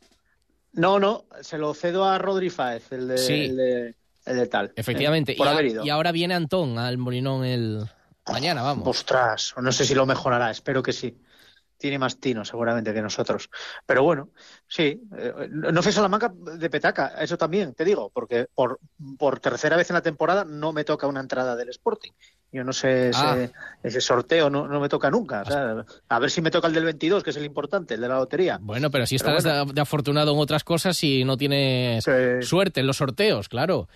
[0.73, 3.44] No, no, se lo cedo a Rodri Fáez, el de, Sí.
[3.46, 3.94] el de,
[4.27, 4.73] el de tal.
[4.77, 5.33] Efectivamente.
[5.33, 5.85] Eh, por y, haber ido.
[5.85, 7.85] y ahora viene Antón al Molinón el
[8.31, 8.87] mañana, vamos.
[8.87, 11.16] Ostras, no sé si lo mejorará, espero que sí.
[11.81, 13.49] Tiene más tino seguramente que nosotros.
[13.87, 14.29] Pero bueno,
[14.69, 15.01] sí.
[15.16, 18.79] eh, No fui Salamanca de petaca, eso también te digo, porque por,
[19.19, 22.11] por tercera vez en la temporada no me toca una entrada del Sporting.
[22.53, 23.49] Yo no sé, ese, Ah.
[23.83, 25.43] ese sorteo no, no me toca nunca.
[25.43, 28.01] o sea, a ver si me toca el del 22, que es el importante, el
[28.03, 28.59] de la lotería.
[28.61, 32.05] Bueno, pero si Pero estás de, de afortunado en otras cosas y no tienes
[32.43, 33.88] suerte en los sorteos, claro.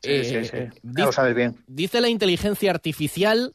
[0.00, 0.58] Sí, sí, sí.
[0.82, 1.56] Ya lo sabes bien.
[1.66, 3.54] Dice la inteligencia artificial.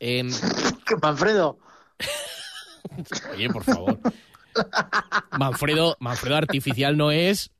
[0.00, 0.28] em,
[1.02, 1.58] Manfredo.
[3.34, 3.98] Oye, por favor.
[5.38, 7.50] Manfredo, Manfredo artificial no es.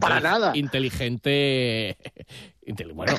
[0.00, 0.52] Para nada.
[0.56, 1.96] Inteligente.
[2.66, 3.12] inteli- bueno,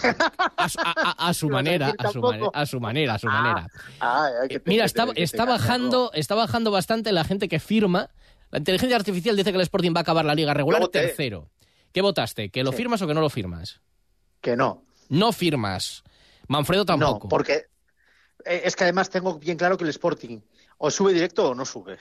[0.57, 2.27] a, su- a- a- manera, a su, tampoco.
[2.31, 3.67] manera, a su manera, a su Ah, manera.
[3.99, 7.47] ah, hay que Mira, está, te- te- está te- bajando, está bajando bastante la gente
[7.49, 8.09] que firma.
[8.51, 11.49] La inteligencia artificial dice que el Sporting va a acabar la liga regular tercero.
[11.93, 12.49] ¿Qué votaste?
[12.49, 12.77] ¿Que lo Sí.
[12.77, 13.81] firmas o que no lo firmas?
[14.39, 14.83] Que no.
[15.09, 16.03] No firmas.
[16.47, 17.25] Manfredo tampoco.
[17.25, 17.65] No, porque
[18.45, 20.39] es que además tengo bien claro que el Sporting
[20.77, 21.97] o sube directo o no sube.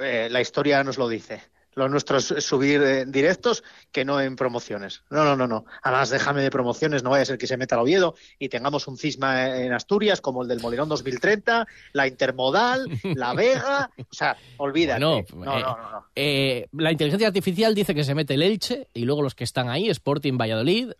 [0.00, 1.42] Eh, la historia nos lo dice.
[1.76, 5.02] Lo nuestro es subir eh, directos que no en promociones.
[5.10, 5.64] No, no, no, no.
[5.82, 8.86] Además, déjame de promociones, no vaya a ser que se meta el Oviedo y tengamos
[8.86, 13.90] un cisma en Asturias como el del Molinón 2030, la Intermodal, la Vega.
[13.98, 15.00] O sea, olvídate.
[15.32, 16.06] Bueno, no, eh, no, no, no.
[16.14, 19.68] eh, la inteligencia artificial dice que se mete el Elche y luego los que están
[19.68, 20.92] ahí, Sporting Valladolid,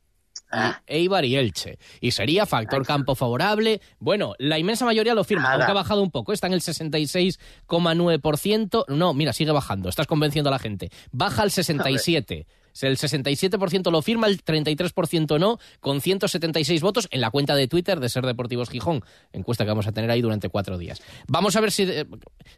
[0.54, 0.82] Ah.
[0.86, 1.78] Eibar y Elche.
[2.00, 3.80] Y sería factor campo favorable.
[3.98, 5.54] Bueno, la inmensa mayoría lo firma, Nada.
[5.56, 6.32] aunque ha bajado un poco.
[6.32, 8.84] Está en el 66,9%.
[8.88, 9.88] No, mira, sigue bajando.
[9.88, 10.90] Estás convenciendo a la gente.
[11.12, 12.46] Baja al 67%.
[12.82, 18.00] El 67% lo firma, el 33% no, con 176 votos en la cuenta de Twitter
[18.00, 21.00] de Ser Deportivos Gijón, encuesta que vamos a tener ahí durante cuatro días.
[21.28, 21.86] Vamos a ver si,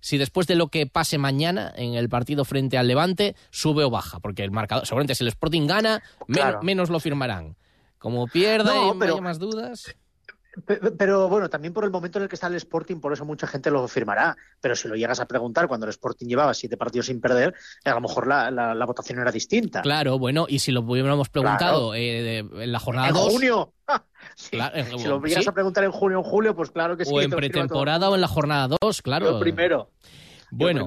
[0.00, 3.90] si después de lo que pase mañana en el partido frente al Levante sube o
[3.90, 6.02] baja, porque el marcador, seguramente si el Sporting gana,
[6.62, 7.56] menos lo firmarán.
[8.06, 9.96] Como pierda y haya más dudas.
[10.64, 13.48] Pero bueno, también por el momento en el que está el Sporting, por eso mucha
[13.48, 14.36] gente lo firmará.
[14.60, 17.52] Pero si lo llegas a preguntar cuando el Sporting llevaba siete partidos sin perder,
[17.84, 19.82] a lo mejor la, votación era distinta.
[19.82, 23.72] Claro, bueno, y si lo hubiéramos preguntado eh, en la jornada ¿En junio?
[24.36, 24.56] si
[25.08, 27.10] lo llegas a preguntar en junio o en julio, pues claro que sí.
[27.12, 29.32] O en pretemporada o en la jornada 2, claro.
[29.32, 29.90] Lo primero.
[30.50, 30.86] Bueno,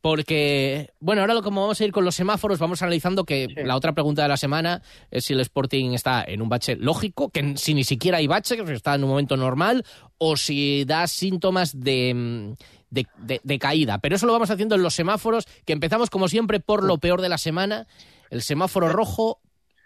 [0.00, 3.92] porque, bueno, ahora como vamos a ir con los semáforos, vamos analizando que la otra
[3.92, 7.74] pregunta de la semana es si el Sporting está en un bache lógico, que si
[7.74, 9.84] ni siquiera hay bache, que está en un momento normal,
[10.18, 12.54] o si da síntomas de,
[12.90, 13.98] de, caída.
[13.98, 17.20] Pero eso lo vamos haciendo en los semáforos, que empezamos como siempre por lo peor
[17.20, 17.86] de la semana.
[18.30, 19.40] El semáforo rojo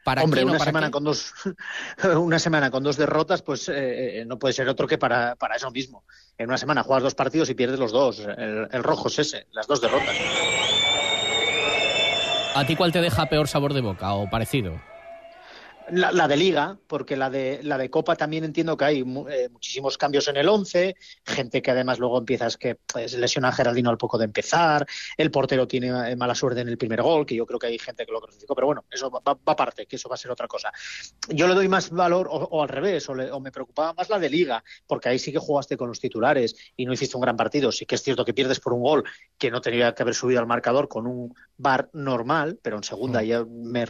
[0.04, 1.32] ¿Para Hombre, una semana con dos
[2.16, 5.56] una semana con dos derrotas, pues eh, eh, no puede ser otro que para, para,
[5.56, 6.04] eso mismo.
[6.36, 8.18] En una semana juegas dos partidos y pierdes los dos.
[8.18, 10.16] El, el, rojo es ese, las dos derrotas.
[12.54, 14.80] ¿A ti cuál te deja peor sabor de boca o parecido?
[15.94, 19.98] La, de Liga, porque la de, la de Copa también entiendo que hay eh, muchísimos
[19.98, 23.98] cambios en el 11, gente que además luego empiezas que pues, lesiona a Geraldino al
[23.98, 24.86] poco de empezar,
[25.18, 27.78] el portero tiene eh, mala suerte en el primer gol, que yo creo que hay
[27.78, 30.48] gente que lo clasificó, pero bueno, eso va, aparte, que eso va a ser otra
[30.48, 30.72] cosa.
[31.28, 34.64] Yo le doy más valor, o, al revés, o, me preocupaba más la de Liga,
[34.86, 37.70] porque ahí sí que jugaste con los titulares y no hiciste un gran partido.
[37.70, 39.04] Sí que es cierto que pierdes por un gol
[39.36, 43.20] que no tenía que haber subido al marcador con un bar normal, pero en segunda
[43.20, 43.24] mm.
[43.24, 43.44] ya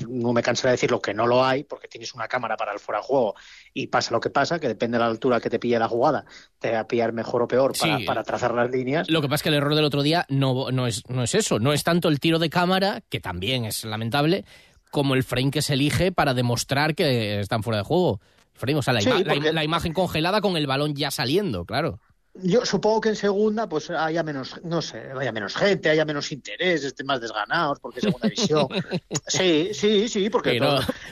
[0.09, 2.79] no me cansaré de decirlo que no lo hay, porque tienes una cámara para el
[2.79, 3.35] fuera de juego
[3.73, 6.25] y pasa lo que pasa, que depende de la altura que te pille la jugada,
[6.59, 7.73] te va a pillar mejor o peor
[8.07, 9.09] para, trazar las líneas.
[9.11, 11.35] Lo que pasa es que el error del otro día no, no, es, no es
[11.35, 14.45] eso, no es tanto el tiro de cámara, que también es lamentable,
[14.91, 18.21] como el frame que se elige para demostrar que están fuera de juego.
[18.55, 22.01] Frame, o sea, la imagen congelada con el balón ya saliendo, claro.
[22.35, 26.33] Yo supongo que en segunda pues haya menos, no sé, haya menos gente, haya menos
[26.33, 28.69] interés, estén más desganados, porque es segunda división.
[29.27, 30.61] Sí, sí, sí, porque...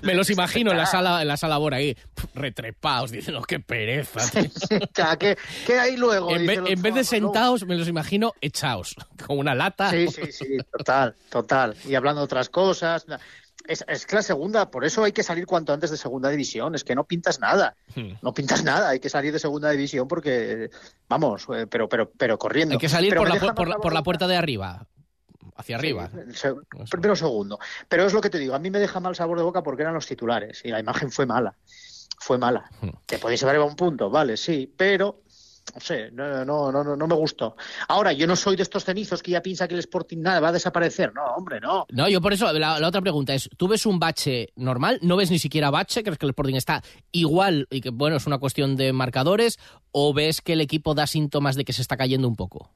[0.02, 1.96] me los imagino en la sala, en la sala ahora ahí,
[2.34, 4.20] retrepados, diciendo, qué pereza.
[5.18, 6.34] ¿qué, ¿qué, hay luego?
[6.34, 9.90] En, en vez de sentados, me los imagino echados, con una lata.
[9.90, 11.76] Sí, sí, sí, total, total.
[11.86, 13.06] Y hablando de otras cosas.
[13.70, 16.74] Es, es, que la segunda, por eso hay que salir cuanto antes de segunda división,
[16.74, 18.14] es que no pintas nada, hmm.
[18.20, 20.70] no pintas nada, hay que salir de segunda división porque,
[21.08, 22.72] vamos, eh, pero, pero, pero corriendo.
[22.72, 24.88] Hay que salir por la, por, la, puerta de arriba,
[25.54, 26.10] hacia arriba.
[26.90, 27.60] primero segundo.
[27.88, 29.82] Pero es lo que te digo, a mí me deja mal sabor de boca porque
[29.82, 31.56] eran los titulares y la imagen fue mala.
[32.18, 32.68] Fue mala.
[32.80, 32.90] Hmm.
[33.06, 35.22] Te podéis llevar a un punto, vale, sí, pero
[35.74, 37.56] no sé, no, no, no, no me gustó.
[37.88, 40.48] Ahora, yo no soy de estos cenizos que ya piensa que el Sporting nada va
[40.48, 41.12] a desaparecer.
[41.14, 41.86] No, hombre, no.
[41.90, 44.98] No, yo por eso, la, otra pregunta es, ¿tú ves un bache normal?
[45.02, 46.02] ¿No ves ni siquiera bache?
[46.02, 49.58] ¿Crees que el Sporting está igual y que, bueno, es una cuestión de marcadores?
[49.92, 52.70] ¿O ves que el equipo da síntomas de que se está cayendo un poco?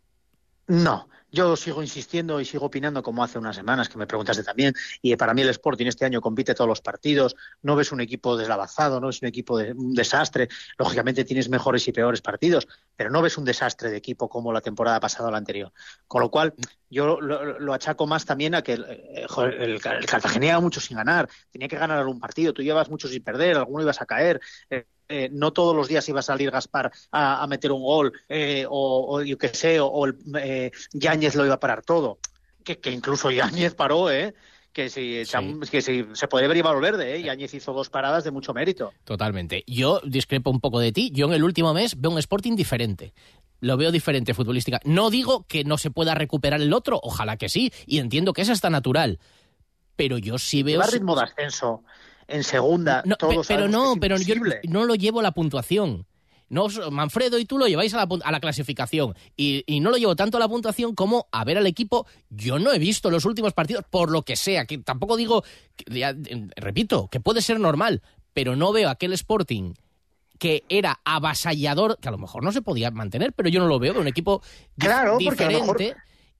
[0.66, 4.72] No, yo sigo insistiendo y sigo opinando como hace unas semanas que me preguntaste también.
[5.02, 7.34] Y para mí el Sporting este año compite todos los partidos.
[7.60, 10.48] No ves un equipo deslavazado, no ves un equipo de un desastre.
[10.78, 14.60] Lógicamente tienes mejores y peores partidos, pero no ves un desastre de equipo como la
[14.60, 15.72] temporada pasada o la anterior.
[16.06, 16.54] Con lo cual,
[16.88, 19.26] yo lo, achaco más también a que el, eh,
[19.58, 21.28] el, Cartagena mucho sin ganar.
[21.50, 22.54] Tenía que ganar algún partido.
[22.54, 24.40] Tú llevas mucho sin perder, alguno ibas a caer.
[24.70, 28.66] Eh, eh, no todos los días iba a salir Gaspar a, meter un gol eh,
[28.68, 30.06] o, yo qué sé, o,
[30.38, 32.18] eh, Yáñez lo iba a parar todo.
[32.62, 34.34] Que, incluso Yáñez paró, ¿eh?
[34.72, 35.22] que si,
[35.70, 37.22] que si se puede ver Ibar Verde, ¿eh?
[37.22, 38.92] Yáñez hizo dos paradas de mucho mérito.
[39.04, 39.62] Totalmente.
[39.68, 41.12] Yo discrepo un poco de ti.
[41.12, 43.14] Yo en el último mes veo un Sporting diferente.
[43.60, 44.80] Lo veo diferente futbolística.
[44.84, 48.42] No digo que no se pueda recuperar el otro, ojalá que sí, y entiendo que
[48.42, 49.20] es hasta natural.
[49.94, 50.80] Pero yo sí veo...
[50.80, 51.84] Va ritmo de ascenso
[52.28, 53.02] en segunda.
[53.04, 54.34] No, pero no, pero yo
[54.64, 56.06] no lo llevo a la puntuación.
[56.48, 60.14] No, Manfredo y tú lo lleváis a la, a la clasificación y, no lo llevo
[60.14, 62.06] tanto a la puntuación como a ver al equipo.
[62.30, 65.42] Yo no he visto los últimos partidos, por lo que sea, que tampoco digo,
[66.56, 69.74] repito, que puede ser normal, pero no veo aquel Sporting
[70.38, 73.78] que era avasallador, que a lo mejor no se podía mantener, pero yo no lo
[73.78, 74.42] veo de un equipo
[74.76, 75.94] claro, diferente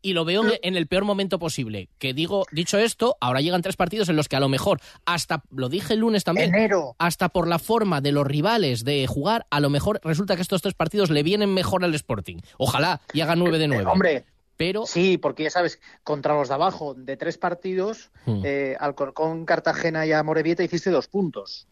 [0.04, 1.88] y lo veo en el peor momento posible.
[1.98, 5.42] Que digo, dicho esto, ahora llegan tres partidos en los que a lo mejor, hasta,
[5.50, 6.94] lo dije el lunes también, Enero.
[6.98, 10.60] hasta por la forma de los rivales de jugar, a lo mejor resulta que estos
[10.60, 12.36] tres partidos le vienen mejor al Sporting.
[12.58, 13.86] Ojalá y haga nueve de nueve.
[13.86, 14.26] hombre,
[14.58, 18.42] pero sí, porque ya sabes, contra los de abajo de tres partidos, hmm.
[18.44, 21.66] eh, Alcorcón, Cartagena y a Morevieta hiciste dos puntos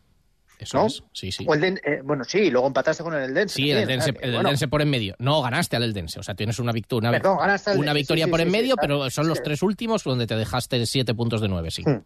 [0.63, 0.87] Eso ¿no?
[0.87, 1.45] es, sí, sí.
[1.49, 3.57] O el Den- eh, bueno, sí, luego empataste con el Eldense.
[3.57, 5.15] Sí, el Eldense, el Bueno, Eldense por en medio.
[5.19, 6.21] No ganaste al Eldense.
[6.21, 7.11] O sea, tienes una victoria.
[7.11, 8.99] Una, Perdón, ganaste al una Eldense, victoria sí, por en medio, claro.
[9.01, 11.83] pero son los tres últimos donde te dejaste siete puntos de nueve, sí.
[11.85, 12.03] Hmm.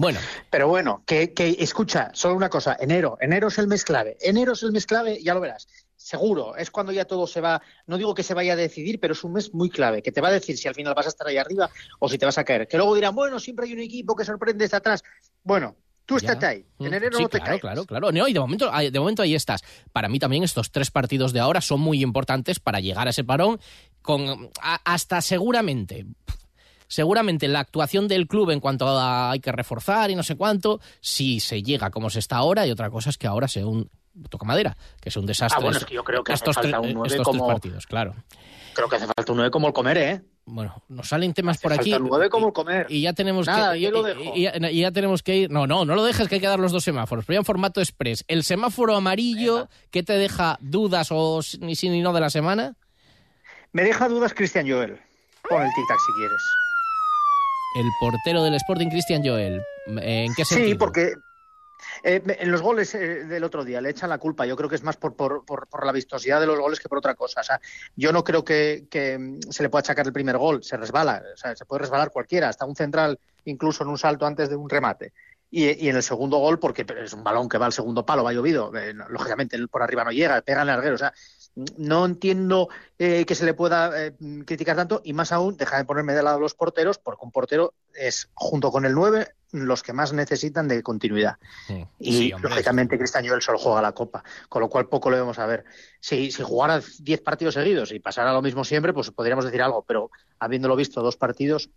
[0.00, 4.16] Bueno, Pero bueno, que, que escucha, solo una cosa, enero, enero es el mes clave,
[4.20, 7.60] enero es el mes clave, ya lo verás, seguro, es cuando ya todo se va,
[7.86, 10.20] no digo que se vaya a decidir, pero es un mes muy clave, que te
[10.22, 12.38] va a decir si al final vas a estar ahí arriba o si te vas
[12.38, 15.02] a caer, que luego dirán, bueno, siempre hay un equipo que sorprende desde atrás,
[15.44, 16.32] bueno, tú Ya.
[16.32, 17.60] estate ahí, en Mm, enero sí, no te claro, caes.
[17.60, 18.12] claro, claro.
[18.12, 19.62] No, y de momento, ahí- de momento ahí estás.
[19.92, 23.24] Para mí también estos tres partidos de ahora son muy importantes para llegar a ese
[23.24, 23.58] parón
[24.02, 26.06] con a- hasta seguramente
[26.88, 30.78] seguramente la actuación del club en cuanto a hay que reforzar y no sé cuánto,
[31.00, 33.88] si se llega como se está ahora y otra cosa es que ahora sea un
[34.28, 35.56] toca madera, que es un desastre.
[35.58, 37.86] Ah, bueno, es que yo creo que hace falta un nueve estos como- tres partidos,
[37.86, 38.14] claro.
[38.74, 40.22] Creo que hace falta un 9 como el comer, ¿eh?
[40.44, 41.92] Bueno, nos salen temas por aquí.
[41.92, 42.86] falta un 9 como el comer.
[42.88, 43.80] Y ya tenemos Nada, que.
[43.80, 44.20] yo lo y- dejo.
[44.36, 45.50] Y, y- y ya tenemos que ir.
[45.50, 47.24] No, no, no lo dejes, que hay que dar los dos semáforos.
[47.24, 48.24] Pero ya en formato express.
[48.26, 52.74] El semáforo amarillo, ¿qué te deja dudas o ni sí ni no de la semana?
[53.72, 55.00] Me deja dudas Cristian Joel,
[55.48, 56.42] pon el tic-tac si quieres.
[57.76, 59.62] El portero del Sporting, Cristian Joel.
[59.86, 60.68] ¿En qué sentido?
[60.68, 61.12] Sí, porque
[62.02, 64.46] eh, en los goles eh, del otro día le echan la culpa.
[64.46, 67.14] Yo creo que es más por, por, la vistosidad de los goles que por otra
[67.14, 67.40] cosa.
[67.40, 67.60] O sea,
[67.96, 70.62] yo no creo que, que, mm, se le pueda achacar el primer gol.
[70.62, 71.22] Se resbala.
[71.34, 74.56] O sea, se puede resbalar cualquiera, hasta un central, incluso en un salto antes de
[74.56, 75.12] un remate.
[75.50, 78.24] Y, y en el segundo gol, porque es un balón que va al segundo palo,
[78.24, 80.94] va llovido, eh, lógicamente por arriba no llega, pega el larguero.
[80.94, 81.12] O sea,
[81.54, 84.14] no entiendo eh, que se le pueda eh,
[84.46, 87.74] criticar tanto y más aún, deja de ponerme de lado los porteros, porque un portero
[87.94, 91.36] es, junto con el 9, los que más necesitan de continuidad.
[91.98, 95.38] Y Sí, lógicamente Cristian Joel solo juega la Copa, con lo cual poco le vamos
[95.38, 95.64] a ver.
[96.00, 99.84] Si, si jugara 10 partidos seguidos y pasara lo mismo siempre, pues podríamos decir algo,
[99.86, 101.68] pero habiéndolo visto dos partidos,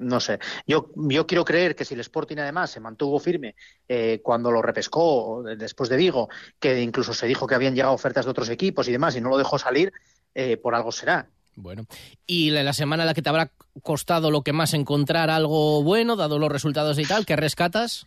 [0.00, 0.38] no sé.
[0.66, 3.54] Yo, yo quiero creer que si el Sporting además se mantuvo firme
[3.88, 8.24] eh, cuando lo repescó después de Vigo, que incluso se dijo que habían llegado ofertas
[8.24, 9.92] de otros equipos y demás y no lo dejó salir,
[10.34, 11.28] eh, por algo será.
[11.56, 11.84] Bueno,
[12.26, 13.50] y la, la semana en la que te habrá
[13.82, 18.06] costado lo que más encontrar algo bueno, dado los resultados y tal, ¿qué rescatas?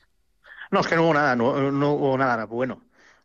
[0.71, 2.81] No, es que no hubo nada, no, no hubo nada bueno.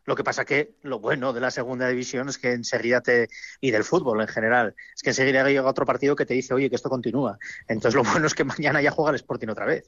[0.09, 3.29] Lo que pasa que lo bueno de la segunda división es que enseguida te,
[3.61, 6.67] y del fútbol en general, es que enseguida llega otro partido que te dice, oye,
[6.67, 7.37] que esto continúa.
[7.67, 9.87] Entonces lo bueno es que mañana ya juega el Sporting otra vez.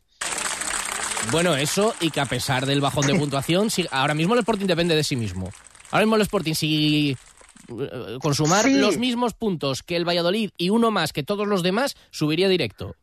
[1.32, 4.68] Bueno, eso y que a pesar del bajón de puntuación, si- ahora mismo el Sporting
[4.68, 5.52] depende de sí mismo.
[5.90, 7.18] Ahora mismo el Sporting, si
[7.70, 8.78] eh, consumar Sí.
[8.78, 12.96] los mismos puntos que el Valladolid y uno más que todos los demás, subiría directo.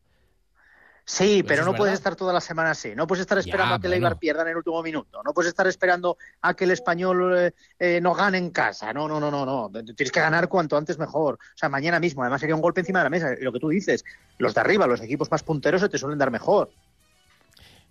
[1.11, 2.93] Sí, Pues pero no puedes estar toda la semana así.
[2.95, 4.05] No puedes estar esperando Ya, a que el bueno.
[4.05, 5.23] Eibar pierda en el último minuto.
[5.23, 8.93] No puedes estar esperando a que el español eh, eh, no gane en casa.
[8.93, 9.71] No, no, no, no, no.
[9.71, 11.33] Tienes que ganar cuanto antes mejor.
[11.33, 12.21] O sea, mañana mismo.
[12.21, 13.33] Además sería un golpe encima de la mesa.
[13.33, 14.05] Y Lo que tú dices,
[14.37, 16.69] los de arriba, los equipos más punteros se te suelen dar mejor.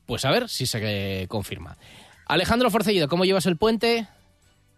[0.07, 1.77] Pues a ver si se eh, confirma.
[2.27, 4.07] Alejandro Forcellido, ¿cómo llevas el puente?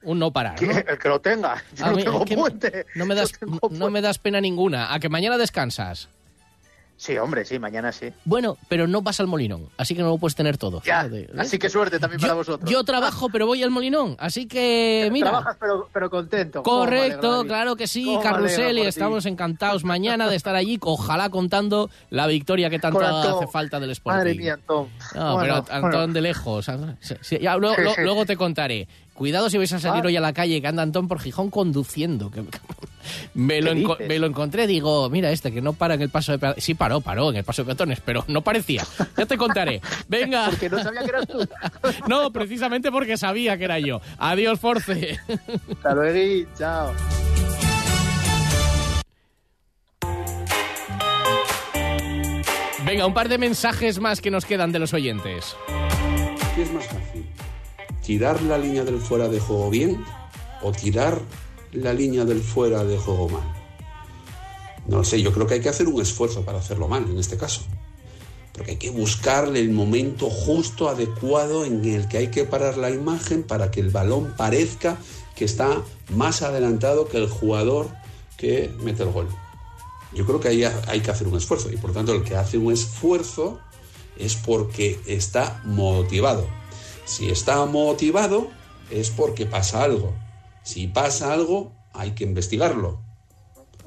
[0.03, 0.71] Un no parar, ¿no?
[0.73, 1.63] El que lo tenga.
[1.77, 2.87] Yo A no mí- tengo puente.
[2.95, 4.95] No me, das, No tengo no me das pena ninguna.
[4.95, 6.09] A que mañana descansas.
[7.01, 8.13] Sí, hombre, sí, mañana sí.
[8.27, 10.83] Bueno, pero no vas al Molinón, así que no lo puedes tener todo.
[10.83, 11.31] Ya, ¿ves?
[11.39, 12.71] así que suerte también para vosotros.
[12.71, 15.31] Yo trabajo, pero voy al Molinón, así que mira.
[15.31, 16.63] Trabajas pero, pero contento.
[16.63, 20.55] ¿Cómo me Correcto, claro que sí, ¿Cómo me alegra Carrusel, estamos encantados mañana de estar
[20.55, 24.19] allí, ojalá contando la victoria que tanto hace falta del Sporting.
[24.19, 24.89] Madre mía, Antón.
[25.15, 26.13] No, Bueno, pero Antón bueno.
[26.13, 26.67] de lejos.
[26.67, 28.03] Ya, lo- sí.
[28.03, 28.87] luego te contaré.
[29.21, 30.07] Cuidado si vais a salir Ah.
[30.07, 32.31] hoy a la calle que anda Antón por Gijón conduciendo.
[32.31, 32.43] que-
[33.35, 34.09] me, lo ¿Qué enco- dices?
[34.09, 36.65] me lo encontré, digo, mira este que no para en el paso de peatones.
[36.65, 38.83] Sí paró, paró en el paso de peatones, pero no parecía.
[39.19, 39.83] Ya te contaré.
[40.09, 40.47] Venga.
[40.49, 41.47] Porque no sabía que eras tú.
[42.09, 44.01] No, precisamente porque sabía que era yo.
[44.17, 45.19] Adiós, Force.
[45.71, 46.95] Hasta luego, chao.
[52.85, 55.57] Venga, un par de mensajes más que nos quedan de los oyentes.
[56.55, 57.27] ¿Qué es más fácil?
[58.05, 60.05] ¿Tirar la línea del fuera de juego bien
[60.63, 61.21] o tirar
[61.73, 63.61] la línea del fuera de juego mal?
[64.87, 67.19] No lo sé, yo creo que hay que hacer un esfuerzo para hacerlo mal en
[67.19, 67.63] este caso.
[68.53, 72.91] Porque hay que buscarle el momento justo, adecuado, en el que hay que parar la
[72.91, 74.99] imagen para que el balón parezca
[75.37, 75.83] que está
[76.15, 77.89] más adelantado que el jugador
[78.37, 79.29] que mete el gol.
[80.13, 82.59] Yo creo que ahí hay que hacer un esfuerzo y por tanto el que hace
[82.59, 83.61] un esfuerzo
[84.19, 86.47] es porque está motivado.
[87.11, 88.47] Si está motivado
[88.89, 90.15] es porque pasa algo.
[90.63, 93.01] Si pasa algo hay que investigarlo.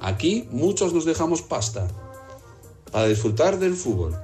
[0.02, 1.88] Aquí muchos nos dejamos pasta
[2.92, 4.20] para disfrutar del fútbol,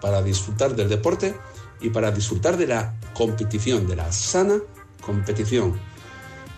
[0.00, 1.34] para disfrutar del deporte
[1.80, 4.60] y para disfrutar de la competición, de la sana
[5.04, 5.80] competición.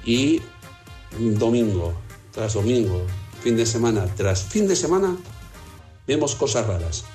[0.05, 0.43] Y
[1.19, 1.95] domingo
[2.33, 3.01] tras domingo,
[3.41, 5.17] fin de semana tras fin de semana,
[6.07, 7.07] vemos cosas raras.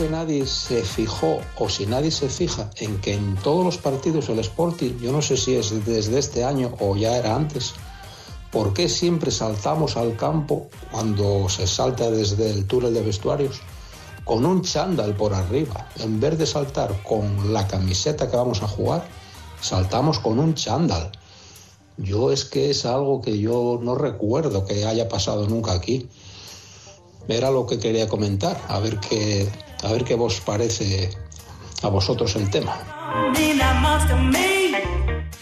[0.00, 4.30] Que nadie se fijó o si nadie se fija en que en todos los partidos
[4.30, 7.74] el Sporting, yo no sé si es desde este año o ya era antes,
[8.50, 13.60] ¿por qué siempre saltamos al campo cuando se salta desde el túnel de vestuarios
[14.24, 15.90] con un chándal por arriba?
[15.98, 19.06] En vez de saltar con la camiseta que vamos a jugar,
[19.60, 21.12] saltamos con un chándal.
[21.98, 26.08] Yo es que es algo que yo no recuerdo que haya pasado nunca aquí.
[27.28, 29.46] Era lo que quería comentar, a ver qué,
[29.82, 31.10] a ver qué os parece
[31.82, 32.76] a vosotros el tema.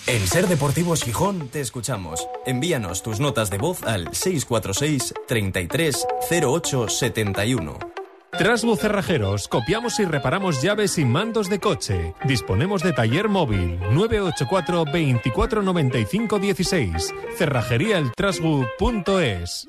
[0.06, 2.26] En Ser Deportivos Gijón te escuchamos.
[2.46, 7.78] Envíanos tus notas de voz al 646 33 08 71.
[8.38, 12.14] Trasbu Cerrajeros, copiamos y reparamos llaves y mandos de coche.
[12.24, 17.14] Disponemos de taller móvil 984 24 95 16.
[17.36, 19.68] Cerrajeríaeltrasbu.es.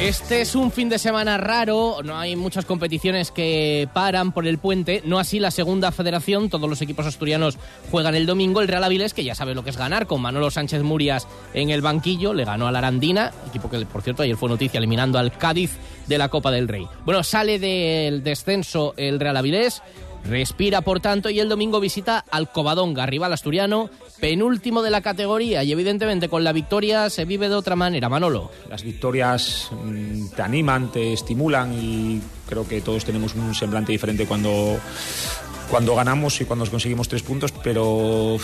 [0.00, 4.58] Este es un fin de semana raro, no hay muchas competiciones que paran por el
[4.58, 7.58] puente, no así la segunda federación, todos los equipos asturianos
[7.90, 10.52] juegan el domingo, el Real Avilés, que ya sabe lo que es ganar, con Manolo
[10.52, 14.36] Sánchez Murias en el banquillo, le ganó a la Arandina, equipo que por cierto ayer
[14.36, 15.72] fue noticia eliminando al Cádiz
[16.06, 16.86] de la Copa del Rey.
[17.04, 19.82] Bueno, sale del descenso el Real Avilés,
[20.28, 23.88] Respira, por tanto, y el domingo visita al Covadonga, rival asturiano,
[24.20, 25.64] penúltimo de la categoría.
[25.64, 28.08] Y evidentemente con la victoria se vive de otra manera.
[28.08, 28.50] Manolo.
[28.68, 34.26] Las victorias mm, te animan, te estimulan y creo que todos tenemos un semblante diferente
[34.26, 34.78] cuando,
[35.70, 38.36] cuando ganamos y cuando conseguimos tres puntos, pero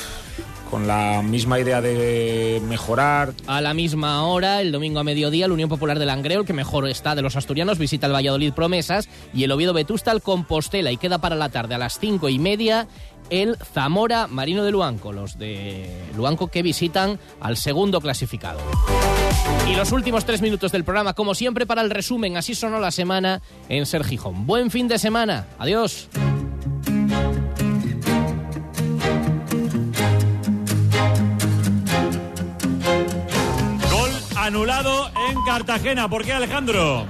[0.75, 3.33] con la misma idea de mejorar.
[3.47, 6.53] A la misma hora, el domingo a mediodía, la Unión Popular de Langreo, el que
[6.53, 10.91] mejor está de los asturianos, visita el Valladolid Promesas y el Oviedo Vetusta al Compostela.
[10.91, 12.89] Y queda para la tarde a las cinco y media
[13.31, 18.59] el Zamora Marino de Luanco, los de Luanco que visitan al segundo clasificado.
[19.71, 22.37] Y los últimos tres minutos del programa, como siempre, para el resumen.
[22.37, 24.45] Así sonó la semana en Ser Gijón.
[24.45, 25.47] Buen fin de semana.
[25.57, 26.09] Adiós.
[34.45, 36.09] Anulado en Cartagena.
[36.09, 37.07] ¿Por qué, Alejandro?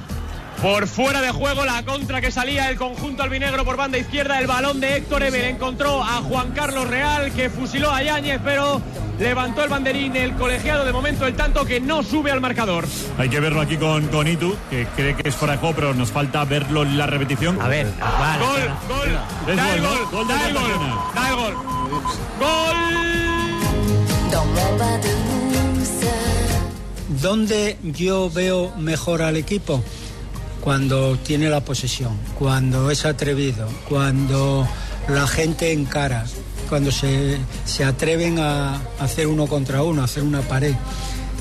[0.62, 4.38] Por fuera de juego la contra que salía el conjunto albinegro por banda izquierda.
[4.38, 8.80] El balón de Héctor Ever encontró a Juan Carlos Real que fusiló a Yáñez, pero
[9.18, 12.86] levantó el banderín el colegiado de momento el tanto que no sube al marcador.
[13.18, 15.92] Hay que verlo aquí con, con Itu, que cree que es fuera de juego, pero
[15.92, 17.60] nos falta verlo en la repetición.
[17.60, 19.18] A ver, vale, Gol, gol,
[19.48, 20.62] Es da el gol, gol, da el gol,
[21.14, 21.54] da el gol.
[22.38, 22.74] Gol.
[27.20, 29.82] ¿Dónde yo veo mejor al equipo?
[30.60, 34.66] Cuando tiene la posesión, cuando es atrevido, cuando
[35.08, 36.24] la gente encara,
[36.68, 40.74] cuando se, se atreven a hacer uno contra uno, a hacer una pared.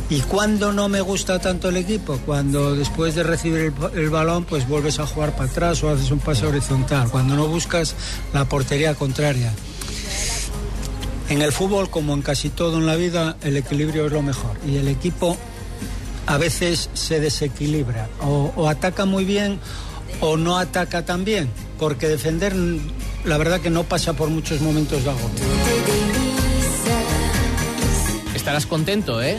[0.09, 2.19] ¿Y cuando no me gusta tanto el equipo?
[2.25, 6.19] Cuando después de recibir el, balón, pues vuelves a jugar para atrás o haces un
[6.19, 7.09] pase horizontal.
[7.09, 7.95] Cuando no buscas
[8.33, 9.53] la portería contraria.
[11.29, 14.57] En el fútbol, como en casi todo en la vida, el equilibrio es lo mejor.
[14.67, 15.37] Y el equipo
[16.27, 18.07] a veces se desequilibra.
[18.21, 19.59] O, o ataca muy bien
[20.19, 21.49] o no ataca tan bien.
[21.79, 22.55] Porque defender,
[23.25, 25.43] la verdad que no pasa por muchos momentos de agobio.
[28.35, 29.37] Estarás contento, ¿eh?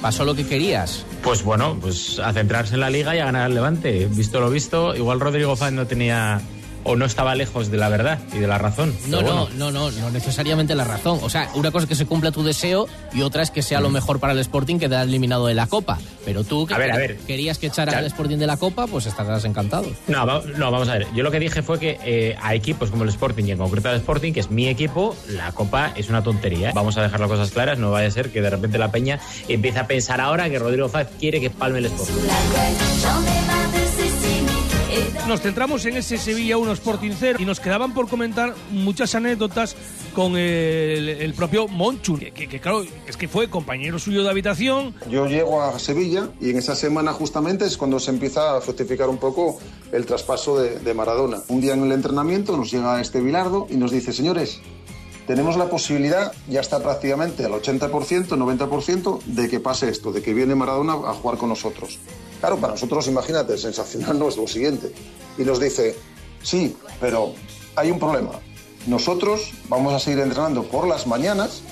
[0.00, 1.04] Pasó lo que querías.
[1.22, 4.06] Pues bueno, pues a centrarse en la liga y a ganar al Levante.
[4.10, 6.40] Visto lo visto, igual Rodrigo Faz no tenía
[6.86, 8.94] o no estaba lejos de la verdad y de la razón.
[9.08, 11.18] No, no, no, no, no necesariamente la razón.
[11.22, 13.80] O sea, una cosa es que se cumpla tu deseo y otra es que sea
[13.80, 13.82] Mm.
[13.82, 15.98] lo mejor para el Sporting que te ha eliminado de la Copa.
[16.24, 17.16] Pero tú que A ver, a ver.
[17.18, 19.86] querías que echara al Sporting de la Copa, pues estarás encantado.
[20.08, 21.06] No, va- no, vamos a ver.
[21.14, 23.88] Yo lo que dije fue que eh, a equipos como el Sporting y en concreto
[23.88, 26.72] al Sporting, que es mi equipo, la Copa es una tontería.
[26.74, 27.78] Vamos a dejar las cosas claras.
[27.78, 29.18] No vaya a ser que de repente la Peña
[29.48, 32.14] empiece a pensar ahora que Rodrigo Faz quiere que palme el Sporting.
[35.28, 39.76] Nos centramos en ese Sevilla 1 Sporting 0 y nos quedaban por comentar muchas anécdotas
[40.14, 44.94] con el, propio Monchu, que, claro, es que fue compañero suyo de habitación.
[45.10, 49.08] Yo llego a Sevilla y en esa semana justamente es cuando se empieza a fructificar
[49.08, 49.58] un poco
[49.92, 51.42] el traspaso de, de Maradona.
[51.48, 54.60] Un día en el entrenamiento nos llega este Bilardo y nos dice, señores,
[55.26, 57.90] tenemos la posibilidad, ya está prácticamente al 80%,
[58.28, 61.98] 90%, de que pase esto, de que viene Maradona a jugar con nosotros.
[62.40, 64.92] Claro, para nosotros, imagínate, sensacional no es lo siguiente.
[65.38, 65.96] Y nos dice,
[66.42, 67.34] sí, pero
[67.74, 68.32] hay un problema.
[68.86, 71.62] Nosotros vamos a seguir entrenando por las mañanas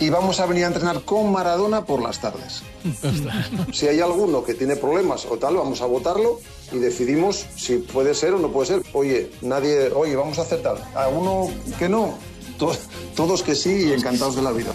[0.00, 2.62] y vamos a venir a entrenar con Maradona por las tardes.
[3.72, 6.40] Si hay alguno que tiene problemas o tal, vamos a votarlo
[6.72, 8.82] y decidimos si puede ser o no puede ser.
[8.92, 10.78] Oye, nadie, oye, vamos a hacer tal.
[10.94, 12.14] A uno que no,
[13.16, 14.72] todos que sí y encantados de la vida.